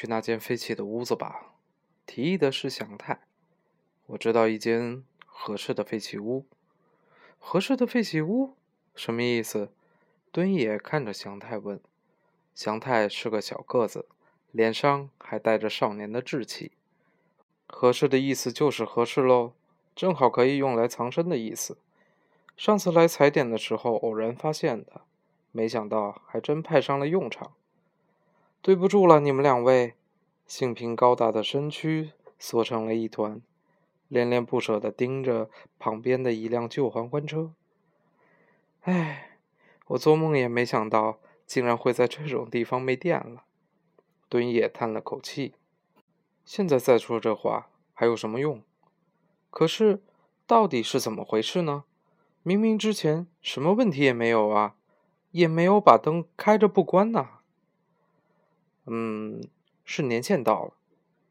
[0.00, 1.52] 去那间废弃的屋子吧。
[2.06, 3.20] 提议的是祥太。
[4.06, 6.46] 我知道一间合适的废弃屋。
[7.38, 8.56] 合适的废弃屋？
[8.94, 9.70] 什么意思？
[10.32, 11.78] 敦也看着祥太问。
[12.54, 14.06] 祥太是个小个子，
[14.52, 16.72] 脸上还带着少年的稚气。
[17.66, 19.52] 合适的意思就是合适喽，
[19.94, 21.76] 正好可以用来藏身的意思。
[22.56, 25.02] 上次来踩点的时候偶然发现的，
[25.52, 27.52] 没想到还真派上了用场。
[28.62, 29.94] 对不住了，你们两位。
[30.46, 33.40] 幸平高大的身躯缩成了一团，
[34.08, 37.54] 恋恋不舍地盯着旁边的一辆旧皇冠车。
[38.82, 39.38] 唉，
[39.86, 43.44] 我做梦也没想到，竟然会在这种地方没电了。
[44.28, 45.54] 敦野叹了口气。
[46.44, 48.62] 现在再说这话还有什么用？
[49.48, 50.02] 可是，
[50.46, 51.84] 到底是怎么回事呢？
[52.42, 54.74] 明明之前什么问题也没有啊，
[55.30, 57.39] 也没有把灯开着不关呐。
[58.86, 59.40] 嗯，
[59.84, 60.72] 是年限到了。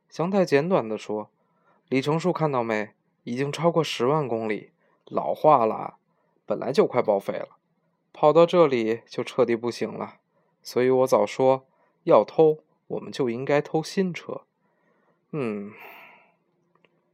[0.09, 1.29] 祥太简短的说
[1.89, 2.91] ：“里程数看到没？
[3.23, 4.71] 已经超过十万公里，
[5.05, 5.97] 老化了，
[6.45, 7.57] 本来就快报废了，
[8.11, 10.19] 跑到这里就彻底不行了。
[10.63, 11.67] 所以我早说，
[12.03, 14.45] 要偷我们就应该偷新车。”
[15.31, 15.73] 嗯，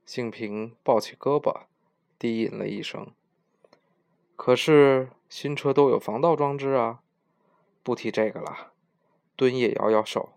[0.05, 1.63] 幸平抱起胳膊，
[2.17, 3.11] 低吟了一声。
[4.37, 7.01] 可是新车都有防盗装置啊！
[7.83, 8.71] 不提这个了。
[9.35, 10.34] 敦也摇摇手。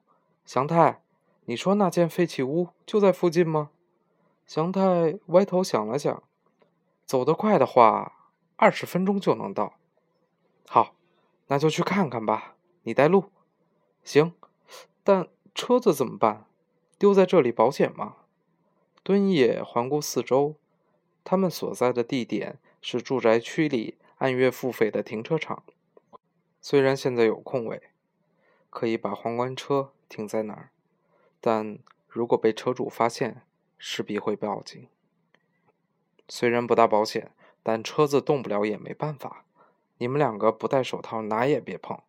[0.48, 1.02] 祥太，
[1.44, 3.68] 你说那间废弃屋就在附近吗？
[4.46, 6.22] 祥太歪头想了想，
[7.04, 9.74] 走得快的话，二十分钟就能到。
[10.66, 10.94] 好，
[11.48, 12.56] 那就去看看吧。
[12.84, 13.24] 你带路。
[14.02, 14.32] 行，
[15.04, 16.46] 但车子怎么办？
[16.98, 18.16] 丢在这里保险吗？
[19.02, 20.54] 敦野环顾四周，
[21.24, 25.62] 他们所在的地点是住宅区里按月付费的停车场。
[26.62, 27.91] 虽然现在有空位，
[28.70, 30.70] 可以把皇冠车停在哪儿，
[31.41, 31.78] 但
[32.09, 33.42] 如果被车主发现，
[33.77, 34.89] 势必会报警。
[36.28, 39.44] 虽然不大保险，但车子动不了也没办法。
[39.99, 42.00] 你们两个不戴手套，哪也别碰，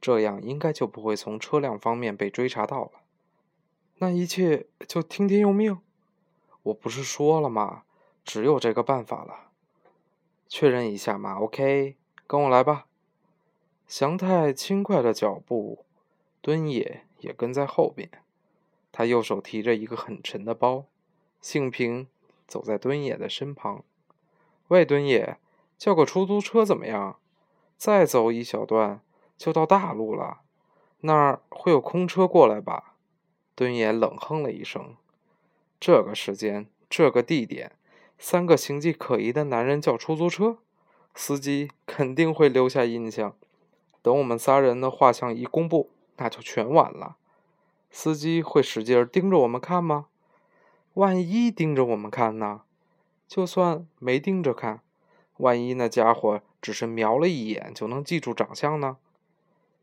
[0.00, 2.92] 这样应该就不会从车辆方面被追查到了。
[3.98, 5.80] 那一切就听天由命。
[6.62, 7.84] 我不是说了吗？
[8.24, 9.50] 只有这个办法了。
[10.48, 11.96] 确认一下嘛，OK，
[12.26, 12.86] 跟我来吧。
[13.86, 15.84] 祥太轻快的脚步，
[16.40, 18.10] 敦野也跟在后边。
[18.90, 20.86] 他右手提着一个很沉的包。
[21.40, 22.08] 幸平
[22.46, 23.84] 走在敦野的身旁。
[24.68, 25.38] 喂，敦野，
[25.76, 27.18] 叫个出租车怎么样？
[27.76, 29.00] 再走一小段
[29.36, 30.40] 就到大路了，
[31.02, 32.94] 那儿会有空车过来吧？
[33.54, 34.96] 敦野冷哼了一声
[35.78, 37.72] ：“这个时间，这个地点，
[38.18, 40.58] 三个形迹可疑的男人叫出租车，
[41.14, 43.36] 司机肯定会留下印象。
[44.02, 47.16] 等我们仨人的画像一公布，那就全完了。
[47.90, 50.08] 司机会使劲盯着我们看吗？
[50.92, 52.62] 万一盯着我们看呢？
[53.26, 54.82] 就算没盯着看，
[55.38, 58.98] 万一那家伙只是瞄了一眼就能记住长相呢？”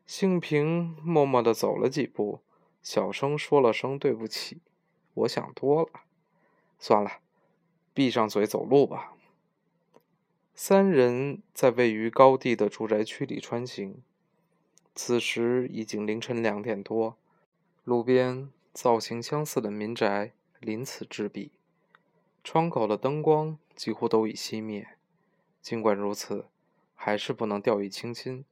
[0.06, 2.42] 幸平默默地走了几步。
[2.84, 4.62] 小声说了声对不起，
[5.16, 5.90] 我想多了，
[6.78, 7.14] 算了，
[7.96, 9.14] 闭上嘴走路吧。
[10.54, 14.04] 三人在位于高地的住宅区里穿行，
[14.96, 17.18] 此时已经凌晨两点多，
[17.84, 21.52] 路边造型相似的民宅鳞次栉比，
[22.44, 24.88] 窗口的灯光几乎都已熄灭。
[25.62, 26.48] 尽管如此，
[26.96, 28.46] 还是不能掉以轻心。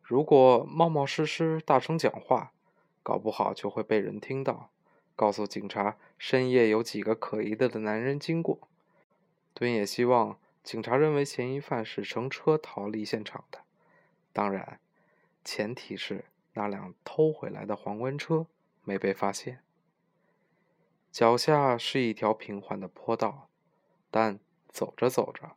[0.00, 2.52] 如果冒冒失失大声讲话，
[3.02, 4.70] 搞不好就会被人听到，
[5.16, 8.60] 告诉警察深夜有几个可疑的的男人经过。
[9.52, 13.60] 敦也希望警察认为嫌疑犯是乘车逃离现场的，
[14.32, 14.78] 当然，
[15.44, 16.24] 前提是
[16.54, 18.46] 那辆偷回来的皇冠车
[18.84, 19.62] 没被发现。
[21.10, 23.48] 脚下是一条平缓的坡道，
[24.10, 25.56] 但走着走着，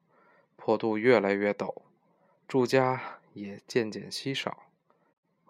[0.56, 1.84] 坡度越来越陡，
[2.48, 4.64] 住家也渐渐稀少。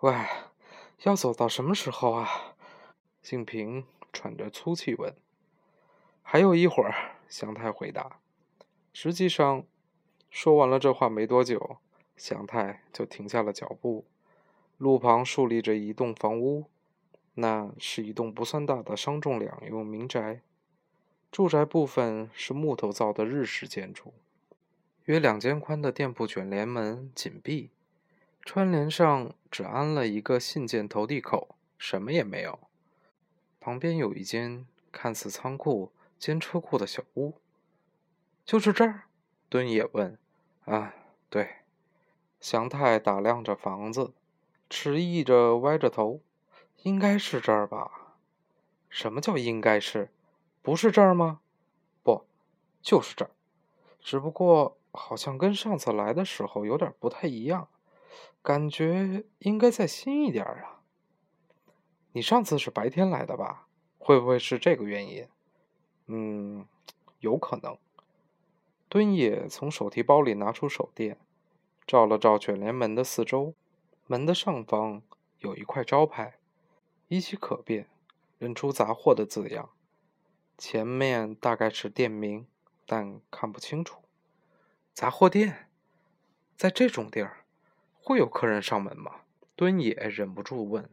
[0.01, 0.13] 喂。
[0.99, 2.55] 要走到什么时候啊？
[3.21, 5.13] 幸平喘着粗气问。
[6.21, 8.21] 还有一会儿，祥太回答。
[8.93, 9.65] 实际上，
[10.29, 11.79] 说完了这话没多久，
[12.15, 14.05] 祥太就停下了脚步。
[14.77, 16.65] 路旁竖立着一栋房屋，
[17.35, 20.41] 那是一栋不算大的商重两用民宅。
[21.31, 24.13] 住宅部分是木头造的日式建筑，
[25.05, 27.71] 约两间宽的店铺卷帘门紧闭。
[28.45, 32.59] 窗帘上只安了一个信件投递口，什么也没有。
[33.59, 37.35] 旁边有一间看似仓库兼车库的小屋。
[38.45, 39.03] 就是这儿？
[39.47, 40.17] 敦也问。
[40.65, 40.93] 啊，
[41.29, 41.49] 对。
[42.41, 44.11] 祥太打量着房子，
[44.75, 46.19] 迟疑着歪着头。
[46.81, 48.15] 应该是这儿吧？
[48.89, 50.09] 什么叫应该是？
[50.63, 51.41] 不是这儿吗？
[52.01, 52.25] 不，
[52.81, 53.29] 就是这儿。
[54.01, 57.67] 只不过好像跟上次来的时候有点不太一样，
[58.41, 60.81] 感觉应该再新一点啊。
[62.13, 63.67] 你上次是白天来的吧？
[63.99, 65.27] 会不会是这个原因？
[66.07, 66.65] 嗯，
[67.19, 67.77] 有可能。
[68.89, 71.19] 敦野从手提包里拿出手电，
[71.85, 73.53] 照了照卷帘门的四周，
[74.05, 75.01] 门的上方
[75.39, 76.37] 有一块招牌，
[77.07, 77.87] 依稀可辨，
[78.37, 79.69] 认出“杂货”的字样。
[80.57, 82.45] 前面大概是店名，
[82.85, 84.01] 但看不清楚。
[84.93, 85.69] 杂货店，
[86.55, 87.45] 在这种地儿，
[87.99, 89.21] 会有客人上门吗？
[89.55, 90.89] 敦野忍不住问。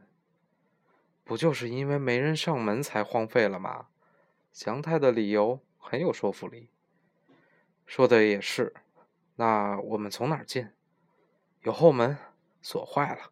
[1.23, 3.87] 不就是因为没人上门才荒废了吗？
[4.51, 6.69] 祥太的理由很有说服力。
[7.85, 8.73] 说的也是，
[9.35, 10.69] 那我们从哪儿进？
[11.61, 12.17] 有后门，
[12.61, 13.31] 锁坏了。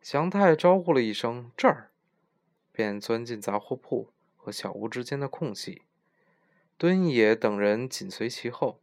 [0.00, 1.90] 祥太招呼了一声“这儿”，
[2.72, 5.82] 便钻进杂货铺和小屋之间的空隙。
[6.78, 8.80] 敦野等人紧随其后，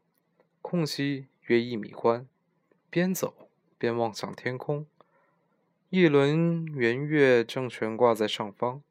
[0.61, 2.27] 空隙约一米宽，
[2.91, 3.49] 边走
[3.79, 4.85] 边望向天空。
[5.89, 8.83] 一轮圆月正悬挂在上方，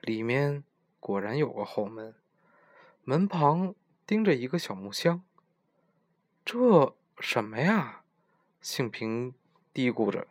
[0.00, 0.64] 里面
[1.00, 2.14] 果然有个后门，
[3.02, 3.74] 门旁
[4.06, 5.22] 钉着一个小木箱。
[6.44, 8.03] 这什么呀？
[8.64, 9.34] 幸平
[9.74, 10.26] 嘀咕着：“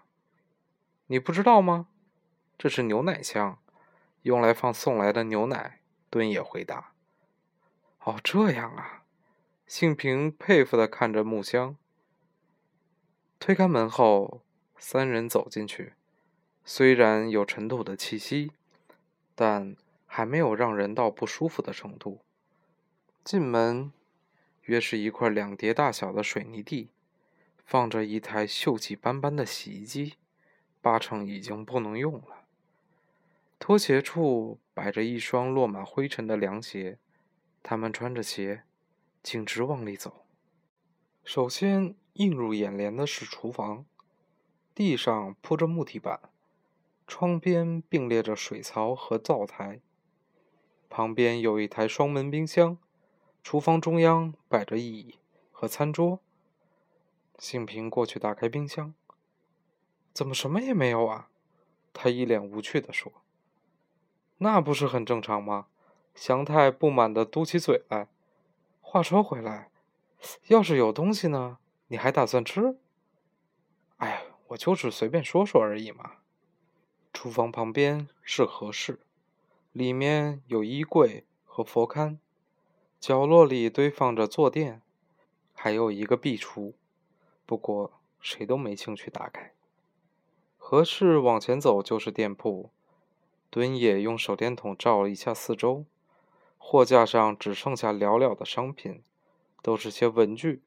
[1.05, 1.87] 你不知道吗？
[2.57, 3.59] 这是牛奶箱，
[4.23, 6.93] 用来放送来的牛奶。”敦也回答
[8.01, 9.03] ：“哦，这样啊。”
[9.67, 11.77] 幸平佩服的看着木箱，
[13.39, 14.41] 推开门后。
[14.79, 15.93] 三人走进去，
[16.65, 18.51] 虽然有尘土的气息，
[19.35, 19.77] 但
[20.07, 22.25] 还没有让人到不舒服的程度。
[23.23, 23.93] 进门，
[24.63, 26.89] 约是一块两叠大小的水泥地，
[27.65, 30.15] 放着一台锈迹斑斑的洗衣机，
[30.81, 32.45] 八成已经不能用了。
[33.57, 36.99] 拖鞋处摆着一双落满灰尘的凉鞋，
[37.63, 38.63] 他们穿着鞋，
[39.21, 40.25] 径直往里走。
[41.23, 43.85] 首先映入眼帘的是厨房。
[44.75, 46.19] 地上铺着木地板，
[47.05, 49.79] 窗边并列着水槽和灶台，
[50.89, 52.77] 旁边有一台双门冰箱，
[53.43, 55.19] 厨房中央摆着椅
[55.51, 56.19] 和餐桌。
[57.37, 58.93] 幸平过去打开冰箱，
[60.13, 61.29] 怎么什么也没有啊？
[61.91, 63.11] 他一脸无趣地说
[64.39, 65.67] ：“那不是很正常吗？”
[66.15, 68.07] 祥太不满地嘟起嘴来。
[68.81, 69.71] 话说回来，
[70.47, 71.57] 要是有东西呢？
[71.87, 72.77] 你还打算吃？
[73.97, 74.21] 哎呀！
[74.47, 76.17] 我就是随便说说而已嘛。
[77.11, 78.99] 厨房旁边是和室，
[79.71, 82.17] 里面有衣柜和佛龛，
[82.99, 84.81] 角落里堆放着坐垫，
[85.53, 86.73] 还有一个壁橱。
[87.45, 89.53] 不过谁都没兴趣打开。
[90.57, 92.69] 和室往前走就是店铺。
[93.49, 95.85] 敦野用手电筒照了一下四周，
[96.57, 99.03] 货架上只剩下寥寥的商品，
[99.61, 100.63] 都是些文具、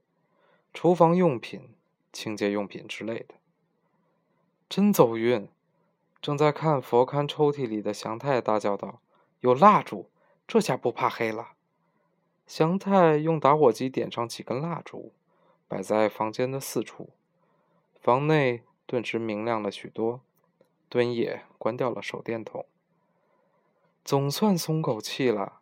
[0.72, 1.74] 厨房用品、
[2.12, 3.34] 清洁用品之类的。
[4.68, 5.48] 真走运！
[6.22, 9.00] 正在看佛龛抽屉里的祥太大叫道
[9.40, 10.08] ：“有蜡烛，
[10.46, 11.54] 这下不怕黑了。”
[12.46, 15.12] 祥太用打火机点上几根蜡烛，
[15.68, 17.10] 摆在房间的四处，
[18.00, 20.20] 房内顿时明亮了许多。
[20.88, 22.64] 敦也关掉了手电筒，
[24.04, 25.60] 总算松口气了。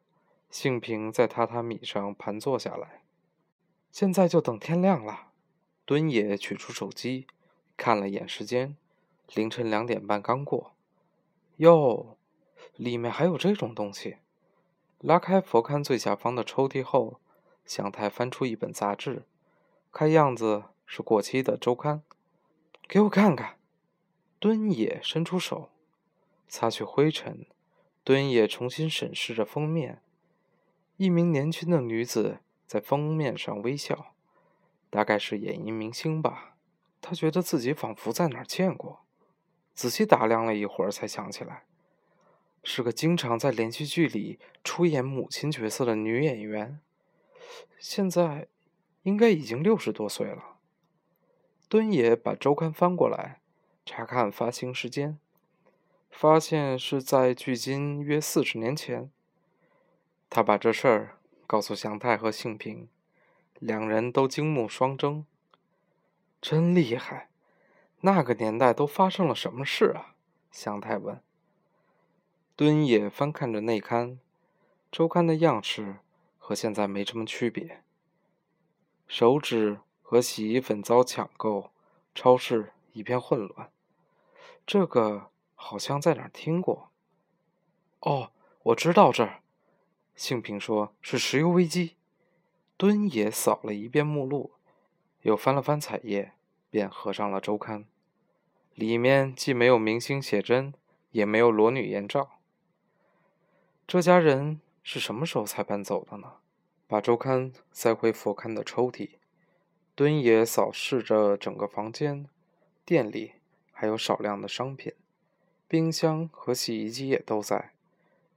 [0.51, 3.03] 幸平在榻榻米上盘坐下来，
[3.91, 5.33] 现在就等天亮了。
[5.87, 7.27] 敦也取出手机，
[7.77, 8.77] 看了眼时间。
[9.35, 10.75] 凌晨两点半刚过，
[11.57, 12.19] 哟，
[12.77, 14.19] 里面还有这种东西。
[15.01, 17.19] 拉开佛龛最下方的抽屉后，
[17.65, 19.25] 祥太翻出一本杂志，
[19.95, 22.03] 看样子是过期的周刊。
[22.89, 23.59] 给我看看。
[24.41, 25.71] 敦也伸出手，
[26.49, 27.47] 擦去灰尘。
[28.03, 30.03] 敦也重新审视着封面，
[30.97, 34.15] 一名年轻的女子在封面上微笑，
[34.91, 36.57] 大概是演艺明星吧。
[37.01, 39.05] 他觉得自己仿佛在哪儿见过。
[39.75, 41.67] 仔细打量了一会儿，才想起来，
[42.65, 46.81] 是个经常在连续剧里出演母亲角色的女演员，
[47.79, 48.49] 现在
[49.05, 50.57] 应该已经六十多岁了。
[51.69, 53.41] 敦野把周刊翻过来，
[53.87, 55.19] 查看发行时间，
[56.11, 59.11] 发现是在距今约四十年前。
[60.29, 62.89] 他把这事儿告诉祥太和幸平，
[63.61, 65.25] 两人都惊目双睁，
[66.41, 67.29] 真厉害。
[68.01, 70.17] 那个年代都发生了什么事啊？
[70.51, 71.21] 祥太问。
[72.57, 74.19] 敦野翻看着内刊，
[74.91, 75.97] 周刊的样式
[76.39, 77.84] 和现在没什么区别。
[79.07, 81.71] 手纸和洗衣粉遭抢购，
[82.15, 83.71] 超市一片混乱。
[84.67, 86.91] 这个好像在哪儿听过。
[88.01, 88.31] 哦，
[88.65, 89.43] 我知道这儿。
[90.17, 91.97] 幸平说是石油危机。
[92.77, 94.53] 敦也扫了一遍目录，
[95.23, 96.33] 又翻了翻彩页，
[96.71, 97.85] 便合上了周刊。
[98.75, 100.75] 里面既没有明星写真，
[101.13, 102.39] 也没有裸女艳照。
[103.87, 106.33] 这家人是什么时候才搬走的呢？
[106.87, 109.11] 把周刊塞回佛龛的抽屉。
[109.97, 112.27] 敦也扫视着整个房间，
[112.85, 113.35] 店里
[113.71, 114.93] 还有少量的商品，
[115.69, 117.73] 冰箱和洗衣机也都在，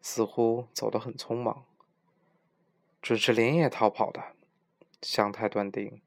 [0.01, 1.66] 似乎走得很匆忙。
[3.01, 4.34] 只是连夜逃跑的，
[5.01, 6.00] 向太断定。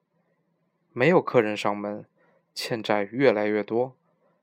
[0.92, 2.06] 没有客人上门，
[2.54, 3.96] 欠债越来越多，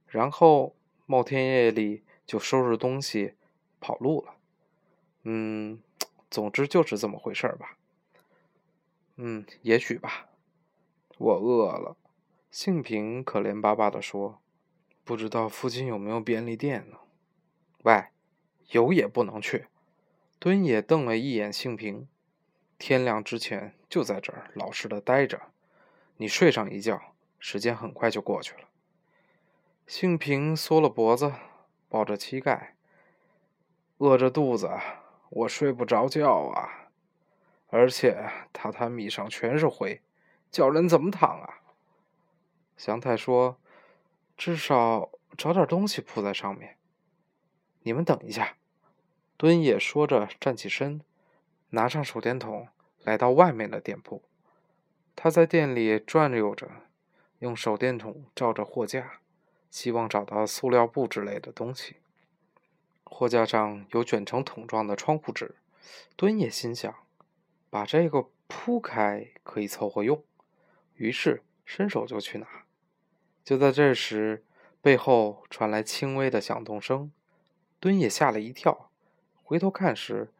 [0.08, 0.76] 然后
[1.06, 3.36] 某天夜里就收拾东西
[3.80, 4.36] 跑路了。
[5.24, 5.82] 嗯，
[6.30, 7.78] 总之就是这么回事儿吧。
[9.18, 10.30] 嗯，也许吧。
[11.18, 11.98] 我饿了，
[12.52, 14.40] 幸平可怜巴巴地说
[15.04, 16.98] ：“不知道附近有没有便利店呢？”
[17.84, 18.06] 喂，
[18.70, 19.66] 有也不能去。
[20.40, 22.08] 敦也瞪了一眼幸平。
[22.78, 25.42] 天亮之前就在这儿老实的待着，
[26.18, 28.70] 你睡上一觉，时间很快就过去了。
[29.88, 31.34] 幸平缩了脖子，
[31.90, 32.76] 抱着膝盖，
[33.98, 34.70] 饿着肚子，
[35.30, 36.87] 我睡不着觉啊！
[37.68, 40.02] 而且榻榻米上全是灰，
[40.52, 41.62] 叫人怎么躺啊？
[42.76, 43.58] 祥太说
[44.38, 46.78] ：“至少找点东西铺在上面。”
[47.84, 48.58] 你们等一下。
[49.38, 51.02] 敦也说着站起身。
[51.72, 52.70] 拿上手电筒，
[53.04, 54.24] 来到外面的店铺。
[55.18, 56.72] 他在店里转悠着，
[57.40, 59.20] 用手电筒照着货架，
[59.70, 61.98] 希望找到塑料布之类的东西。
[63.04, 65.56] 货架上有卷成桶状的窗户纸，
[66.16, 66.96] 敦也心想，
[67.70, 70.24] 把这个铺开可以凑合用，
[70.96, 72.66] 于是伸手就去拿。
[73.44, 74.46] 就在这时，
[74.82, 77.12] 背后传来轻微的响动声，
[77.80, 78.90] 敦也吓了一跳，
[79.44, 80.32] 回头看时。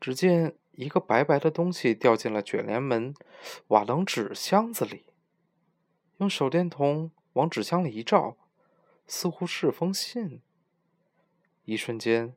[0.00, 3.14] 只见一个白白的东西掉进了卷帘门
[3.68, 5.04] 瓦楞纸箱子里，
[6.18, 8.36] 用手电筒往纸箱里一照，
[9.06, 10.40] 似乎是封信。
[11.64, 12.34] 一瞬间，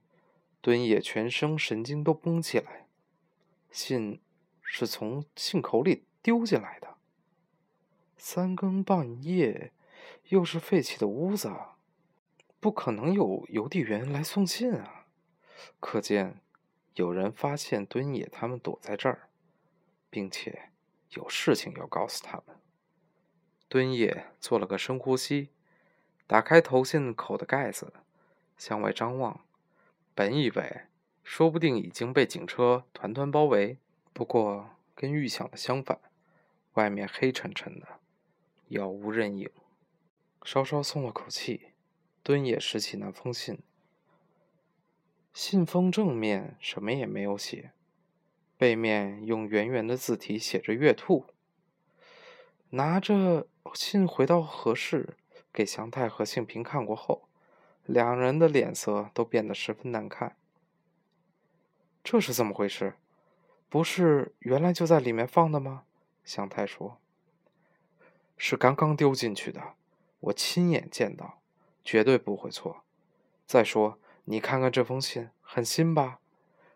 [0.61, 2.84] 敦也全身神经都绷起来。
[3.75, 4.21] 信
[4.61, 6.95] 是从信口里丢进来的。
[8.15, 9.73] 三更半夜，
[10.29, 11.51] 又是废弃的屋子，
[12.61, 15.07] 不可能有邮递员来送信啊！
[15.81, 16.39] 可见。
[16.93, 19.27] 有人发现敦野他们躲在这儿，
[20.09, 20.69] 并且
[21.09, 22.55] 有事情要告诉他们。
[23.67, 25.49] 敦野做了个深呼吸，
[26.25, 27.91] 打开投信口的盖子，
[28.57, 29.41] 向外张望。
[30.13, 30.83] 本以为
[31.25, 33.79] 说不定已经被警车团团包围，
[34.13, 35.99] 不过跟预想的相反，
[36.75, 37.99] 外面黑沉沉的，
[38.69, 39.49] 杳无人影。
[40.43, 41.71] 稍稍松了口气，
[42.21, 43.57] 敦也拾起那封信。
[45.33, 47.71] 信封正面什么也没有写，
[48.55, 51.25] 背面用圆圆的字体写着“月兔”。
[52.69, 55.17] 拿着信回到和室，
[55.51, 57.27] 给祥太和幸平看过后，
[57.85, 60.37] 两人的脸色都变得十分难看。
[62.05, 62.93] 这是怎么回事？
[63.67, 65.85] 不是原来就在里面放的吗？
[66.23, 66.99] 祥太说
[68.37, 69.73] ：“是刚刚丢进去的，
[70.19, 71.39] 我亲眼见到，
[71.83, 72.83] 绝对不会错。
[73.47, 73.97] 再说。”
[74.27, 76.19] 你看看这封信，很新吧？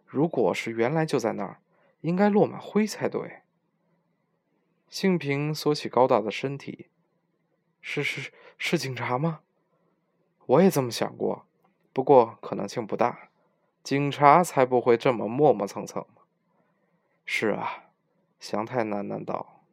[0.05, 1.59] 如果是原来就在那儿，
[2.01, 3.41] 应该落满灰才对。
[4.87, 6.89] 幸平缩起高大的身体，
[7.81, 9.41] 是是是警察吗？
[10.45, 11.47] 我也这么想过，
[11.91, 13.28] 不过可能性不大。
[13.89, 16.05] 警察才不会这么磨磨蹭蹭
[17.25, 17.85] 是啊，
[18.39, 19.63] 祥太喃喃道。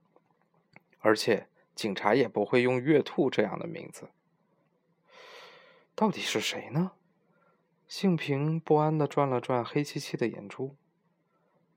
[1.01, 4.09] 而且警察也不会用月兔这样的名字。
[5.95, 6.93] 到底是谁呢？
[7.87, 10.75] 幸平不安的转了转黑漆漆的眼珠，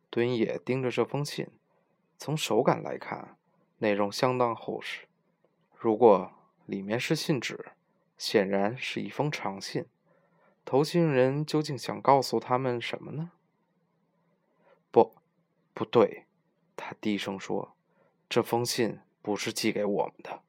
[0.10, 1.50] 敦也盯着这封信，
[2.18, 3.38] 从手感来看，
[3.80, 5.10] 内容相当厚实。
[5.76, 6.32] 如果
[6.66, 7.74] 里面是信纸，
[8.18, 9.86] 显然是一封长信。
[10.70, 13.32] 投信人究竟想告诉他们什么呢？
[14.92, 15.16] 不，
[15.74, 16.28] 不对，
[16.76, 17.74] 他低声说
[18.30, 20.44] ：“这封信不是寄给我们的。”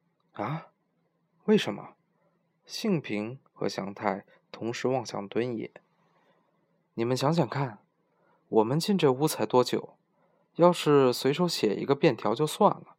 [0.44, 0.66] 啊？
[1.46, 1.94] 为什么？
[2.66, 4.26] 幸平和祥太。
[4.52, 5.70] 同时望向敦也。
[6.92, 7.78] 你们想想看，
[8.48, 9.96] 我们进这屋才多久？
[10.56, 12.94] 要是随手写一个便条就算了，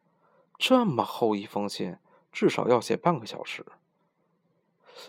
[0.58, 1.98] 这么厚一封信，
[2.32, 3.64] 至少要写半个小时。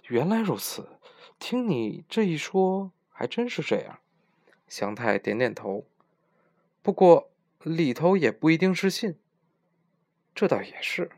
[0.09, 0.99] 原来如此，
[1.43, 3.99] 听你这一说，还真是这样。
[4.69, 5.85] 祥太点点头。
[6.83, 7.33] 不过
[7.65, 9.19] 里头也不一定是信。
[10.37, 11.11] 这倒也是。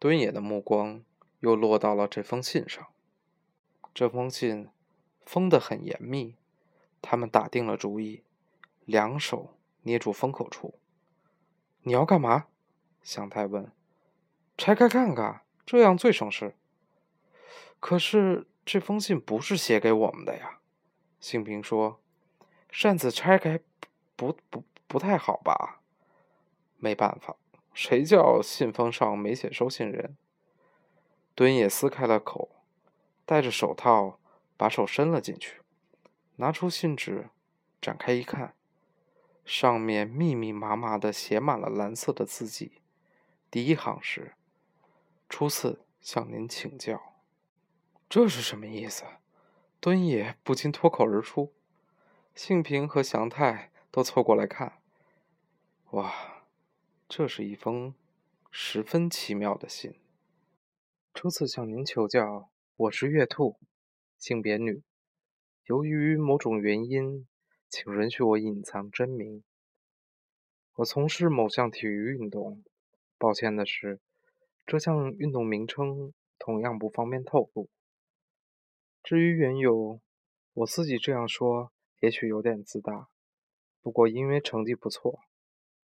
[0.00, 1.04] 敦也的目光
[1.38, 2.84] 又落到了这封信上。
[3.94, 4.70] 这封信
[5.24, 6.34] 封得很严密，
[7.00, 8.24] 他们打定了主意，
[8.84, 10.74] 两手捏住封口处。
[11.82, 12.46] 你要干嘛？
[13.04, 13.70] 祥太问。
[14.58, 16.56] 拆开看看，这样最省事。
[17.78, 20.58] 可是这封信不是写给我们的呀。
[21.20, 22.00] 幸平说
[22.70, 23.60] ：“扇子拆开
[24.16, 25.80] 不不不太好吧？”
[26.78, 27.36] 没办法，
[27.72, 30.16] 谁叫信封上没写收信人？
[31.34, 32.50] 敦也撕开了口，
[33.24, 34.18] 戴着手套，
[34.56, 35.60] 把手伸了进去，
[36.36, 37.30] 拿出信纸，
[37.80, 38.54] 展开一看，
[39.44, 42.80] 上面密密麻麻的写满了蓝色的字迹。
[43.50, 44.34] 第一行是
[45.28, 47.13] ：“初次向您请教。”
[48.08, 49.04] 这是什么意思？
[49.80, 51.52] 敦也不禁脱口而出。
[52.34, 54.80] 幸平和祥太都凑过来看。
[55.90, 56.44] 哇，
[57.08, 57.94] 这是一封
[58.50, 59.98] 十分奇妙的信。
[61.12, 63.56] 初次向您求教，我是月兔，
[64.18, 64.82] 性别女。
[65.66, 67.26] 由于某种原因，
[67.68, 69.42] 请允许我隐藏真名。
[70.76, 72.62] 我从事某项体育运动。
[73.16, 74.00] 抱歉的是，
[74.66, 77.68] 这项运动名称同样不方便透露。
[79.04, 80.00] 至于缘由，
[80.54, 81.70] 我自己这样说
[82.00, 83.10] 也许有点自大。
[83.82, 85.20] 不过因为成绩不错，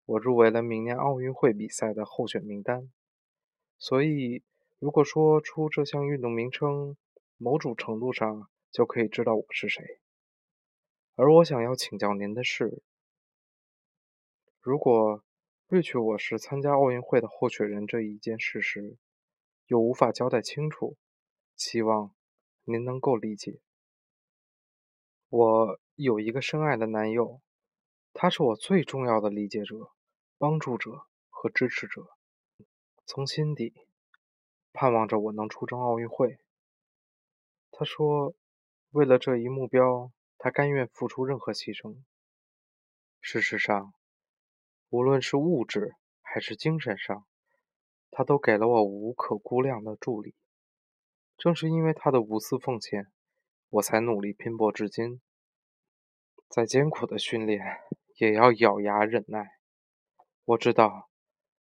[0.05, 2.91] 我入围了明年奥运会比赛的候选名单。
[3.77, 4.41] 所以，
[4.79, 6.97] 如果说出这项运动名称，
[7.37, 9.99] 某种程度上就可以知道我是谁。
[11.13, 12.81] 而我想要请教您的是，
[14.59, 15.23] 如果
[15.67, 18.97] 瑞取我是参加奥运会的候选人这一件事实，
[19.67, 20.97] 又无法交代清楚，
[21.55, 22.15] 希望。
[22.63, 23.59] 您能够理解，
[25.29, 27.41] 我有一个深爱的男友，
[28.13, 29.91] 他是我最重要的理解者、
[30.37, 32.07] 帮助者和支持者，
[33.05, 33.73] 从心底
[34.71, 36.37] 盼望着我能出征奥运会。
[37.71, 38.35] 他说，
[38.91, 42.03] 为了这一目标，他甘愿付出任何牺牲。
[43.21, 43.93] 事实上，
[44.89, 47.25] 无论是物质还是精神上，
[48.11, 50.35] 他都给了我无可估量的助力。
[51.41, 53.11] 正是因为他的无私奉献，
[53.69, 55.23] 我才努力拼搏至今。
[56.47, 57.79] 再艰苦的训练，
[58.17, 59.57] 也要咬牙忍耐。
[60.45, 61.09] 我知道，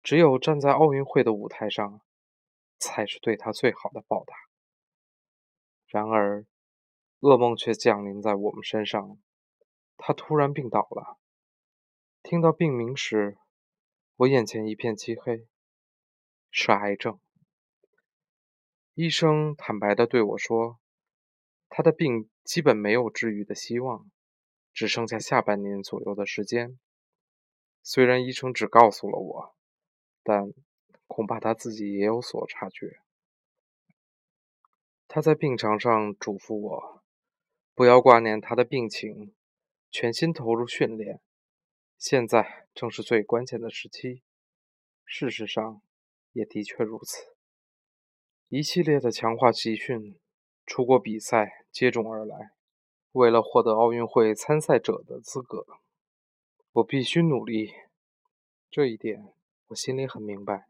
[0.03, 2.01] 只有站在奥运会的舞台上，
[2.79, 4.35] 才是对他最好的报答。
[5.87, 6.45] 然而，
[7.21, 9.17] 噩梦却降临在我们身上。
[9.95, 11.17] 他突然病倒了。
[12.21, 13.37] 听到病名时，
[14.17, 15.47] 我眼前一片漆黑，
[16.49, 17.21] 是癌症。
[18.93, 20.77] 医生坦白地对我说
[21.69, 24.11] ：“他的病基本没有治愈的希望，
[24.73, 26.77] 只剩下下半年左右的时间。
[27.81, 29.55] 虽然医生只告诉了我，
[30.23, 30.53] 但
[31.07, 32.99] 恐怕他自己也有所察觉。
[35.07, 37.03] 他在病床上嘱咐我，
[37.73, 39.33] 不要挂念他的病情，
[39.89, 41.21] 全心投入训练。
[41.97, 44.21] 现在正是最关键的时期。
[45.05, 45.81] 事实上，
[46.33, 47.35] 也的确如此。”
[48.53, 50.19] 一系列的强化集训、
[50.65, 52.51] 出国比赛接踵而来。
[53.13, 55.65] 为了获得奥运会参赛者的资格，
[56.73, 57.71] 我必须努力。
[58.69, 59.33] 这一点
[59.67, 60.67] 我心里很明白。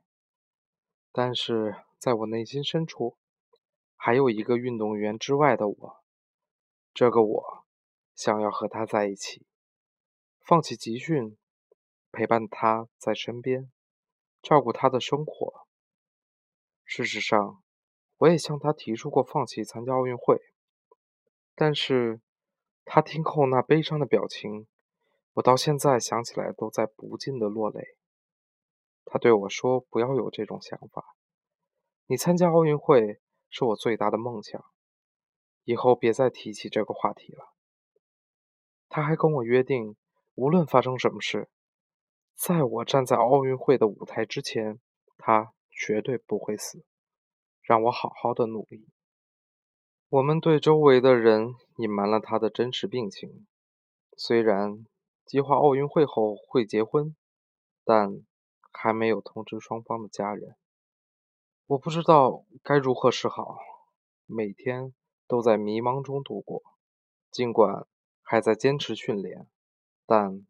[1.11, 3.17] 但是在我内心深处，
[3.95, 6.03] 还有一个运动员之外的我。
[6.93, 7.65] 这个我
[8.13, 9.47] 想要和他在一起，
[10.39, 11.35] 放弃集训，
[12.11, 13.71] 陪伴他在身边，
[14.39, 15.65] 照顾他的生活。
[16.85, 17.61] 事实上。
[18.21, 20.39] 我也向他提出过放弃参加奥运会，
[21.55, 22.21] 但是
[22.86, 24.67] 他听后那悲伤的表情，
[25.34, 27.97] 我到现在想起来都在不禁的落泪。
[29.05, 31.15] 他对我说：“不要有这种想法，
[32.05, 34.63] 你参加奥运会是我最大的梦想，
[35.63, 37.55] 以后别再提起这个话题了。”
[38.88, 39.95] 他还跟我约定，
[40.36, 41.49] 无论发生什么事，
[42.36, 44.79] 在我站在奥运会的舞台之前，
[45.17, 46.86] 他绝对不会死。
[47.71, 48.86] 让我好好的努力。
[50.10, 53.47] 我们对周围的人隐瞒了他的真实病情。
[54.17, 54.86] 虽然
[55.25, 57.15] 计划奥运会后会结婚，
[57.86, 58.25] 但
[58.73, 60.57] 还没有通知双方的家人。
[61.67, 63.57] 我不知道该如何是好，
[64.25, 64.93] 每天
[65.25, 66.62] 都在迷茫中度过。
[67.31, 67.88] 尽管
[68.21, 69.47] 还在坚持训练，
[70.05, 70.45] 但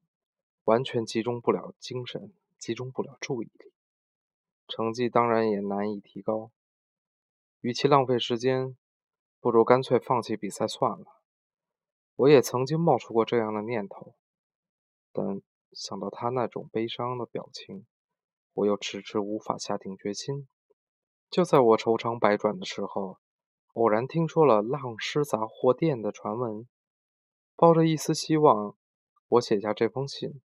[0.64, 3.72] 完全集中不了精神，集中不了注意力，
[4.68, 6.50] 成绩当然也难以提高。
[7.62, 8.76] 与其浪费时间
[9.40, 11.06] 不如干脆放弃比赛算了。
[12.16, 14.16] 我也曾经冒出过这样的念头
[15.12, 17.88] 但想到他那种悲伤的表情
[18.54, 20.48] 我又迟迟无法下定决心。
[21.30, 23.20] 就在我愁肠百转的时候
[23.74, 26.68] 偶然听说了浪师杂货店的传闻
[27.56, 28.76] 抱着一丝希望
[29.30, 30.42] 我写下这封信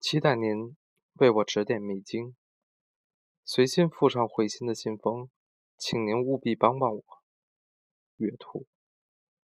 [0.00, 0.76] 期待您
[1.14, 2.34] 为我指点迷津。
[3.44, 5.28] 随信附上回信的信封
[5.76, 7.04] 请您务必帮帮我，
[8.16, 8.66] 月兔。